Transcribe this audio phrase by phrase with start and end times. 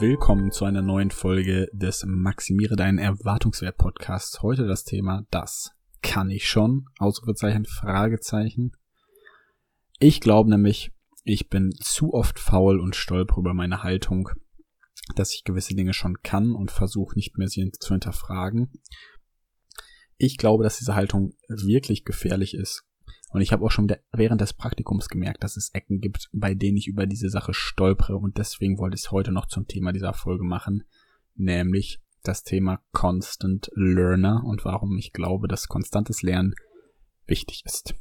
[0.00, 4.40] willkommen zu einer neuen Folge des Maximiere deinen Erwartungswert Podcasts.
[4.40, 6.86] Heute das Thema das kann ich schon?
[6.98, 8.72] Ausrufezeichen, Fragezeichen.
[9.98, 10.90] Ich glaube nämlich,
[11.24, 14.30] ich bin zu oft faul und stolper über meine Haltung,
[15.16, 18.72] dass ich gewisse Dinge schon kann und versuche nicht mehr sie zu hinterfragen.
[20.16, 22.84] Ich glaube, dass diese Haltung wirklich gefährlich ist.
[23.32, 26.76] Und ich habe auch schon während des Praktikums gemerkt, dass es Ecken gibt, bei denen
[26.76, 28.16] ich über diese Sache stolpere.
[28.16, 30.82] Und deswegen wollte ich es heute noch zum Thema dieser Folge machen,
[31.36, 36.54] nämlich das Thema Constant Learner und warum ich glaube, dass konstantes Lernen
[37.26, 37.94] wichtig ist.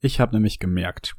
[0.00, 1.16] Ich habe nämlich gemerkt,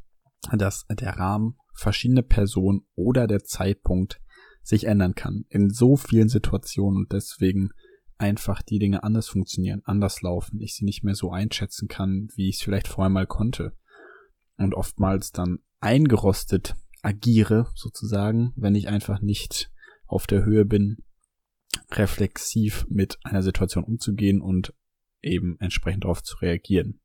[0.53, 4.21] dass der Rahmen, verschiedene Personen oder der Zeitpunkt
[4.61, 7.69] sich ändern kann in so vielen Situationen und deswegen
[8.17, 12.49] einfach die Dinge anders funktionieren, anders laufen, ich sie nicht mehr so einschätzen kann, wie
[12.49, 13.73] ich es vielleicht vorher mal konnte
[14.57, 19.71] und oftmals dann eingerostet agiere sozusagen, wenn ich einfach nicht
[20.05, 20.97] auf der Höhe bin,
[21.91, 24.73] reflexiv mit einer Situation umzugehen und
[25.21, 26.99] eben entsprechend darauf zu reagieren.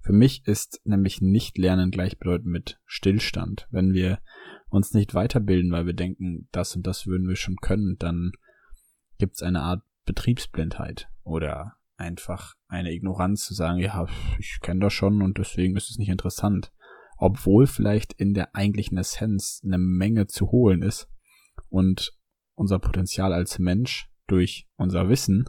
[0.00, 3.68] Für mich ist nämlich nicht Lernen gleichbedeutend mit Stillstand.
[3.70, 4.18] Wenn wir
[4.70, 8.32] uns nicht weiterbilden, weil wir denken, das und das würden wir schon können, dann
[9.18, 14.06] gibt es eine Art Betriebsblindheit oder einfach eine Ignoranz zu sagen, ja,
[14.38, 16.72] ich kenne das schon und deswegen ist es nicht interessant.
[17.18, 21.08] Obwohl vielleicht in der eigentlichen Essenz eine Menge zu holen ist
[21.68, 22.12] und
[22.54, 25.44] unser Potenzial als Mensch durch unser Wissen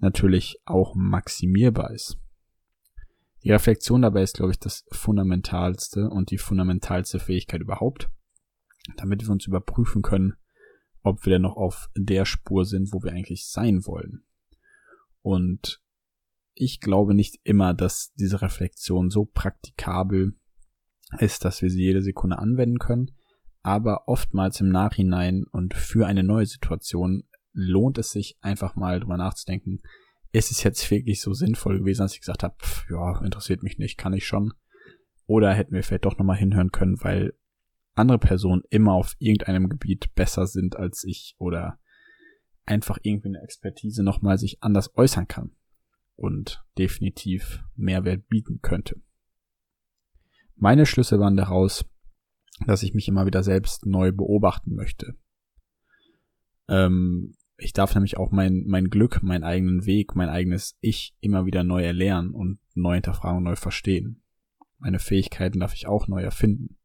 [0.00, 2.18] natürlich auch maximierbar ist.
[3.42, 8.08] Die Reflexion dabei ist, glaube ich, das fundamentalste und die fundamentalste Fähigkeit überhaupt,
[8.96, 10.34] damit wir uns überprüfen können,
[11.02, 14.24] ob wir denn noch auf der Spur sind, wo wir eigentlich sein wollen.
[15.22, 15.80] Und
[16.54, 20.34] ich glaube nicht immer, dass diese Reflexion so praktikabel
[21.18, 23.12] ist, dass wir sie jede Sekunde anwenden können.
[23.62, 29.16] Aber oftmals im Nachhinein und für eine neue Situation lohnt es sich einfach mal drüber
[29.16, 29.80] nachzudenken,
[30.36, 32.56] ist es jetzt wirklich so sinnvoll gewesen, dass ich gesagt habe,
[32.90, 34.52] ja, interessiert mich nicht, kann ich schon.
[35.26, 37.32] Oder hätten wir vielleicht doch nochmal hinhören können, weil
[37.94, 41.78] andere Personen immer auf irgendeinem Gebiet besser sind als ich oder
[42.66, 45.52] einfach irgendwie eine Expertise nochmal sich anders äußern kann
[46.16, 49.00] und definitiv Mehrwert bieten könnte.
[50.54, 51.86] Meine Schlüsse waren daraus,
[52.66, 55.14] dass ich mich immer wieder selbst neu beobachten möchte.
[56.68, 61.46] Ähm, ich darf nämlich auch mein, mein Glück, meinen eigenen Weg, mein eigenes Ich immer
[61.46, 64.22] wieder neu erlernen und neu hinterfragen und neu verstehen.
[64.78, 66.76] Meine Fähigkeiten darf ich auch neu erfinden.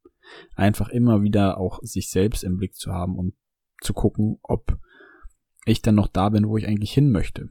[0.56, 3.34] Einfach immer wieder auch sich selbst im Blick zu haben und
[3.82, 4.78] zu gucken, ob
[5.66, 7.50] ich dann noch da bin, wo ich eigentlich hin möchte.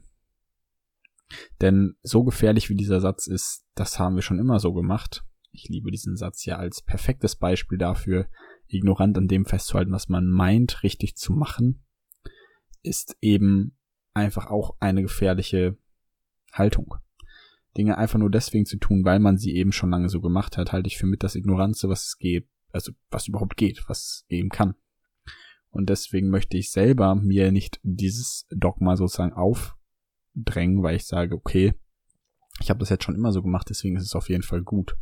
[1.61, 5.23] Denn so gefährlich wie dieser Satz ist, das haben wir schon immer so gemacht.
[5.51, 8.27] Ich liebe diesen Satz ja als perfektes Beispiel dafür,
[8.67, 11.83] ignorant an dem festzuhalten, was man meint, richtig zu machen
[12.83, 13.75] ist eben
[14.13, 15.77] einfach auch eine gefährliche
[16.51, 16.95] Haltung.
[17.77, 20.73] Dinge einfach nur deswegen zu tun, weil man sie eben schon lange so gemacht hat,
[20.73, 24.25] halte ich für mit das Ignoranze, was es geht, also was überhaupt geht, was es
[24.27, 24.75] geben kann.
[25.69, 31.73] Und deswegen möchte ich selber mir nicht dieses Dogma sozusagen aufdrängen, weil ich sage, okay,
[32.59, 34.97] ich habe das jetzt schon immer so gemacht, deswegen ist es auf jeden Fall gut.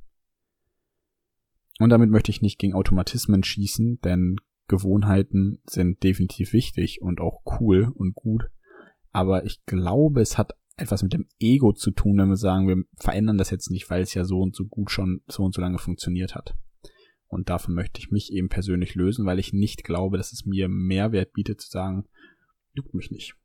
[1.79, 4.35] Und damit möchte ich nicht gegen Automatismen schießen, denn
[4.69, 8.45] Gewohnheiten sind definitiv wichtig und auch cool und gut.
[9.11, 12.83] Aber ich glaube, es hat etwas mit dem Ego zu tun, wenn wir sagen, wir
[12.97, 15.61] verändern das jetzt nicht, weil es ja so und so gut schon so und so
[15.61, 16.55] lange funktioniert hat.
[17.27, 20.69] Und davon möchte ich mich eben persönlich lösen, weil ich nicht glaube, dass es mir
[20.69, 22.05] Mehrwert bietet zu sagen,
[22.73, 23.35] juckt mich nicht.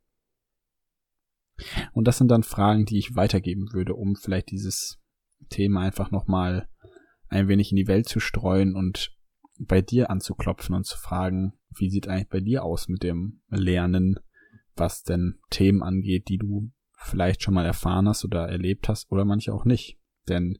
[1.93, 4.99] Und das sind dann Fragen, die ich weitergeben würde, um vielleicht dieses
[5.49, 6.67] Thema einfach nochmal
[7.27, 9.14] ein wenig in die Welt zu streuen und
[9.57, 14.19] bei dir anzuklopfen und zu fragen, wie sieht eigentlich bei dir aus mit dem Lernen,
[14.75, 19.25] was denn Themen angeht, die du vielleicht schon mal erfahren hast oder erlebt hast oder
[19.25, 19.97] manche auch nicht.
[20.27, 20.57] Denn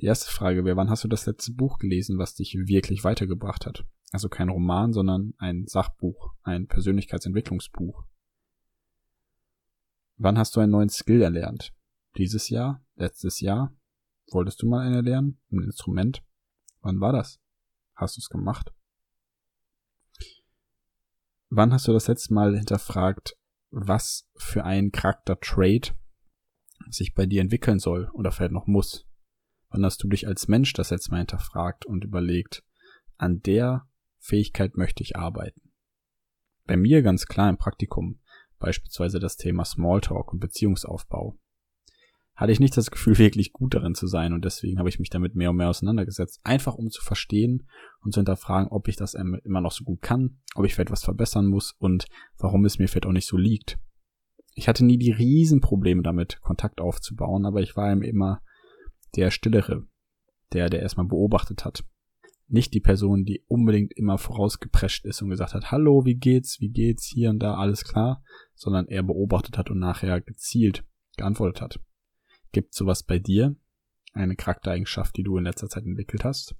[0.00, 3.66] die erste Frage wäre, wann hast du das letzte Buch gelesen, was dich wirklich weitergebracht
[3.66, 3.84] hat?
[4.12, 8.04] Also kein Roman, sondern ein Sachbuch, ein Persönlichkeitsentwicklungsbuch.
[10.16, 11.74] Wann hast du einen neuen Skill erlernt?
[12.16, 12.84] Dieses Jahr?
[12.96, 13.74] Letztes Jahr?
[14.30, 15.40] Wolltest du mal einen erlernen?
[15.50, 16.22] Ein Instrument?
[16.80, 17.40] Wann war das?
[17.98, 18.72] Hast du es gemacht?
[21.50, 23.36] Wann hast du das letzte Mal hinterfragt,
[23.70, 25.96] was für ein Charakter-Trait
[26.90, 29.08] sich bei dir entwickeln soll oder vielleicht noch muss?
[29.70, 32.64] Wann hast du dich als Mensch das letzte Mal hinterfragt und überlegt,
[33.16, 33.88] an der
[34.20, 35.72] Fähigkeit möchte ich arbeiten?
[36.66, 38.20] Bei mir ganz klar im Praktikum,
[38.60, 41.36] beispielsweise das Thema Smalltalk und Beziehungsaufbau.
[42.38, 45.10] Hatte ich nicht das Gefühl, wirklich gut darin zu sein und deswegen habe ich mich
[45.10, 47.68] damit mehr und mehr auseinandergesetzt, einfach um zu verstehen
[48.00, 51.04] und zu hinterfragen, ob ich das immer noch so gut kann, ob ich vielleicht was
[51.04, 52.06] verbessern muss und
[52.38, 53.78] warum es mir vielleicht auch nicht so liegt.
[54.54, 58.40] Ich hatte nie die Riesenprobleme damit, Kontakt aufzubauen, aber ich war ihm immer
[59.16, 59.86] der Stillere,
[60.52, 61.84] der, der erstmal beobachtet hat.
[62.46, 66.70] Nicht die Person, die unbedingt immer vorausgeprescht ist und gesagt hat, hallo, wie geht's, wie
[66.70, 68.22] geht's, hier und da, alles klar,
[68.54, 70.84] sondern er beobachtet hat und nachher gezielt
[71.16, 71.80] geantwortet hat.
[72.52, 73.56] Gibt sowas bei dir?
[74.12, 76.56] Eine Charaktereigenschaft, die du in letzter Zeit entwickelt hast?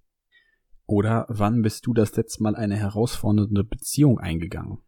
[0.86, 4.78] Oder wann bist du das letzte Mal eine herausfordernde Beziehung eingegangen?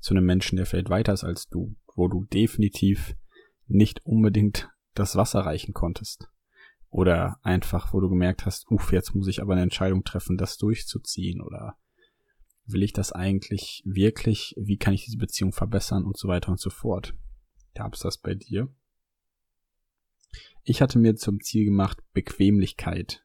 [0.00, 3.14] Zu einem Menschen, der vielleicht weiter ist als du, wo du definitiv
[3.66, 6.28] nicht unbedingt das Wasser reichen konntest.
[6.88, 10.58] Oder einfach, wo du gemerkt hast, uff, jetzt muss ich aber eine Entscheidung treffen, das
[10.58, 11.40] durchzuziehen.
[11.40, 11.78] Oder
[12.66, 14.54] will ich das eigentlich wirklich?
[14.58, 17.14] Wie kann ich diese Beziehung verbessern und so weiter und so fort?
[17.74, 18.68] Gab es das bei dir?
[20.64, 23.24] Ich hatte mir zum Ziel gemacht, Bequemlichkeit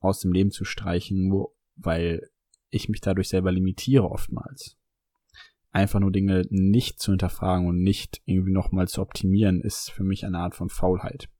[0.00, 2.28] aus dem Leben zu streichen, nur weil
[2.68, 4.76] ich mich dadurch selber limitiere oftmals.
[5.70, 10.26] Einfach nur Dinge nicht zu hinterfragen und nicht irgendwie nochmal zu optimieren, ist für mich
[10.26, 11.30] eine Art von Faulheit.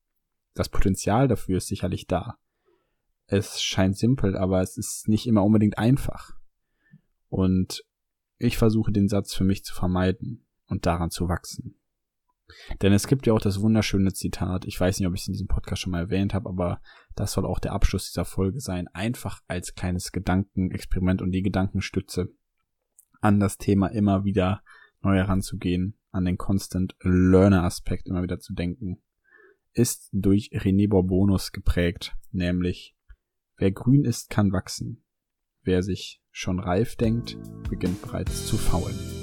[0.54, 2.38] Das Potenzial dafür ist sicherlich da.
[3.26, 6.34] Es scheint simpel, aber es ist nicht immer unbedingt einfach.
[7.28, 7.84] Und
[8.38, 11.76] ich versuche den Satz für mich zu vermeiden und daran zu wachsen.
[12.82, 15.32] Denn es gibt ja auch das wunderschöne Zitat, ich weiß nicht, ob ich es in
[15.32, 16.80] diesem Podcast schon mal erwähnt habe, aber
[17.14, 22.28] das soll auch der Abschluss dieser Folge sein, einfach als kleines Gedankenexperiment und die Gedankenstütze
[23.20, 24.62] an das Thema immer wieder
[25.00, 29.02] neu heranzugehen, an den Constant Learner Aspekt immer wieder zu denken,
[29.72, 32.94] ist durch René Borbonus geprägt, nämlich
[33.56, 35.04] wer grün ist, kann wachsen.
[35.62, 37.38] Wer sich schon reif denkt,
[37.70, 39.21] beginnt bereits zu faulen.